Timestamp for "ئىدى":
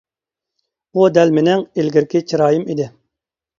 2.75-2.91